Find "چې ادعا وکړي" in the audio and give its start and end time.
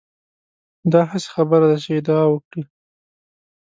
1.83-2.63